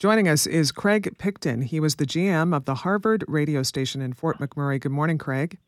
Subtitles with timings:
[0.00, 1.60] Joining us is Craig Picton.
[1.60, 4.80] He was the GM of the Harvard radio station in Fort McMurray.
[4.80, 5.58] Good morning, Craig.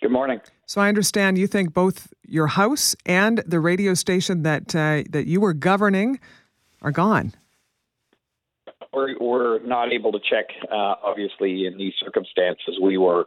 [0.00, 0.40] Good morning.
[0.64, 5.26] So I understand you think both your house and the radio station that uh, that
[5.26, 6.20] you were governing
[6.80, 7.34] are gone.
[8.94, 12.78] We're, we're not able to check, uh, obviously, in these circumstances.
[12.80, 13.26] We were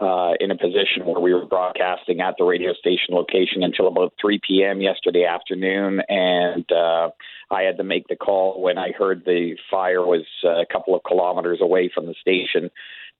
[0.00, 4.14] uh, in a position where we were broadcasting at the radio station location until about
[4.18, 4.80] 3 p.m.
[4.80, 7.10] yesterday afternoon, and uh,
[7.52, 10.94] I had to make the call when I heard the fire was uh, a couple
[10.94, 12.70] of kilometers away from the station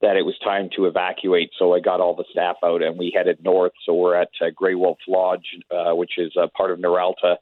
[0.01, 1.51] that it was time to evacuate.
[1.57, 3.73] So I got all the staff out and we headed north.
[3.85, 7.37] So we're at uh, Grey Wolf Lodge, uh, which is a part of Noralta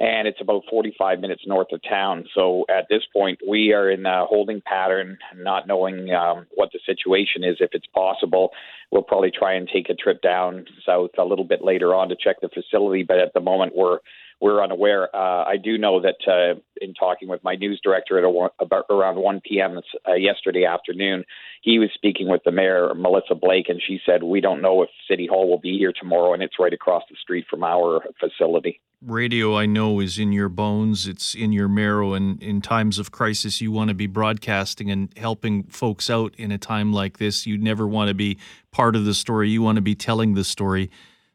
[0.00, 2.24] and it's about 45 minutes north of town.
[2.34, 6.80] So at this point, we are in a holding pattern, not knowing um, what the
[6.86, 7.58] situation is.
[7.60, 8.50] If it's possible,
[8.90, 12.16] we'll probably try and take a trip down south a little bit later on to
[12.16, 13.02] check the facility.
[13.02, 13.98] But at the moment, we're
[14.40, 15.14] we're unaware.
[15.14, 18.86] Uh, I do know that uh, in talking with my news director at a, about
[18.88, 19.78] around 1 p.m.
[20.08, 21.24] Uh, yesterday afternoon,
[21.62, 24.88] he was speaking with the mayor, Melissa Blake, and she said, We don't know if
[25.08, 28.80] City Hall will be here tomorrow, and it's right across the street from our facility.
[29.02, 33.10] Radio, I know, is in your bones, it's in your marrow, and in times of
[33.10, 37.46] crisis, you want to be broadcasting and helping folks out in a time like this.
[37.46, 38.38] You never want to be
[38.70, 40.90] part of the story, you want to be telling the story.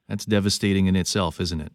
[0.08, 1.72] That's devastating in itself, isn't it?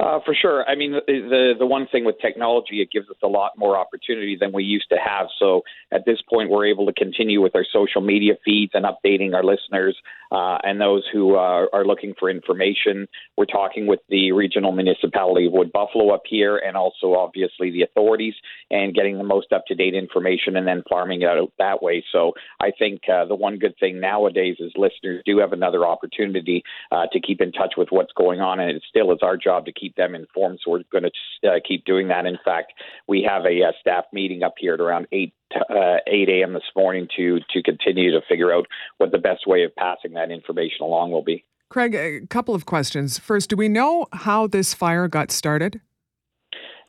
[0.00, 0.64] Uh, for sure.
[0.68, 3.76] I mean, the, the the one thing with technology, it gives us a lot more
[3.76, 5.26] opportunity than we used to have.
[5.40, 9.34] So at this point, we're able to continue with our social media feeds and updating
[9.34, 9.96] our listeners
[10.30, 13.08] uh, and those who uh, are looking for information.
[13.36, 17.82] We're talking with the regional municipality of Wood Buffalo up here, and also obviously the
[17.82, 18.34] authorities,
[18.70, 22.04] and getting the most up to date information, and then farming it out that way.
[22.12, 26.62] So I think uh, the one good thing nowadays is listeners do have another opportunity
[26.92, 29.64] uh, to keep in touch with what's going on, and it still is our job
[29.64, 30.60] to keep keep them informed.
[30.64, 32.26] So we're going to uh, keep doing that.
[32.26, 32.72] In fact,
[33.06, 36.52] we have a, uh, staff meeting up here at around eight uh, 8 a.m.
[36.52, 38.66] this morning to to continue to figure out
[38.98, 41.44] what the best way of passing that information along will be.
[41.70, 43.18] Craig, a couple of questions.
[43.18, 45.80] First, do we know how this fire got started?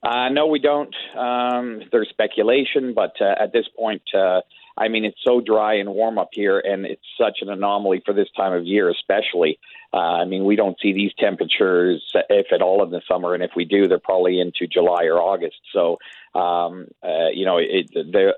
[0.04, 0.94] Uh, no, we don't.
[1.18, 4.42] Um, there's speculation, but uh, at this point, uh,
[4.80, 8.14] I mean, it's so dry and warm up here, and it's such an anomaly for
[8.14, 9.60] this time of year, especially.
[9.94, 13.44] Uh, I mean, we don't see these temperatures, if at all, in the summer, and
[13.44, 15.58] if we do, they're probably into July or August.
[15.74, 15.98] So,
[16.36, 17.90] um, uh, you know, it,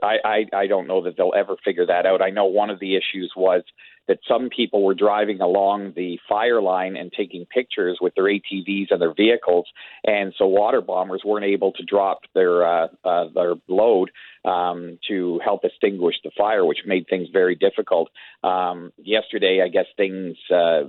[0.02, 2.22] I, I, I don't know that they'll ever figure that out.
[2.22, 3.64] I know one of the issues was
[4.08, 8.88] that some people were driving along the fire line and taking pictures with their ATVs
[8.90, 9.68] and their vehicles,
[10.04, 14.12] and so water bombers weren't able to drop their uh, uh, their load
[14.44, 18.10] um, to help extinguish the fire, which made things very difficult.
[18.44, 20.84] Um, yesterday, I guess things uh,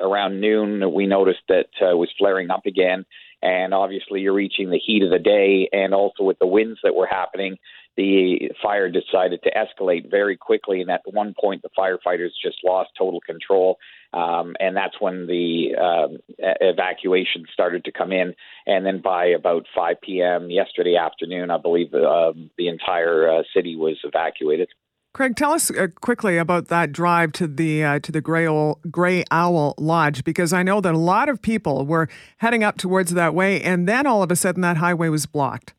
[0.00, 3.06] around noon we noticed that uh, was flaring up again,
[3.42, 6.94] and obviously you're reaching the heat of the day, and also with the winds that
[6.94, 7.56] were happening,
[7.96, 10.80] the fire decided to escalate very quickly.
[10.80, 13.78] And at one point, the firefighters just lost total control.
[14.12, 18.34] Um, and that's when the um, evacuation started to come in.
[18.66, 20.48] And then by about 5 p.m.
[20.48, 24.68] yesterday afternoon, I believe uh, the entire uh, city was evacuated.
[25.14, 28.78] Craig, tell us uh, quickly about that drive to the uh, to the Gray Owl,
[28.90, 32.08] Grey Owl Lodge, because I know that a lot of people were
[32.38, 35.74] heading up towards that way, and then all of a sudden that highway was blocked.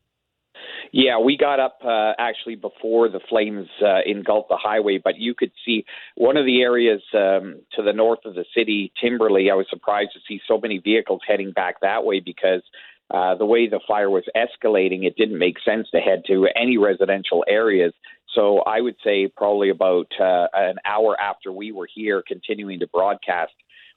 [0.92, 5.34] Yeah, we got up uh, actually before the flames uh, engulfed the highway, but you
[5.34, 5.84] could see
[6.16, 9.52] one of the areas um, to the north of the city, Timberlea.
[9.52, 12.62] I was surprised to see so many vehicles heading back that way because
[13.10, 16.76] uh, the way the fire was escalating, it didn't make sense to head to any
[16.76, 17.92] residential areas.
[18.34, 22.86] So I would say probably about uh, an hour after we were here continuing to
[22.86, 23.52] broadcast,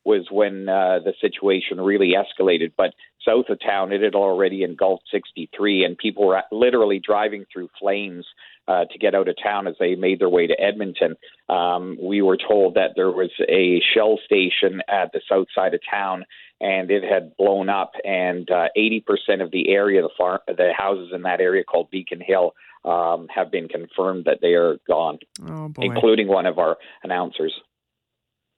[0.06, 2.74] was when uh, the situation really escalated.
[2.76, 2.94] But
[3.26, 8.26] south of town, it had already engulfed 63, and people were literally driving through flames
[8.68, 11.16] uh, to get out of town as they made their way to Edmonton.
[11.50, 15.82] Um, we were told that there was a shell station at the south side of
[15.90, 16.26] town,
[16.60, 21.12] and it had blown up, and uh, 80% of the area, the, far- the houses
[21.14, 22.54] in that area called Beacon Hill,
[22.86, 27.54] um, have been confirmed that they are gone, oh, including one of our announcers.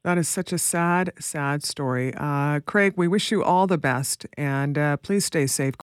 [0.06, 2.14] That is such a sad, sad story.
[2.16, 5.74] Uh, Craig, we wish you all the best and uh, please stay safe.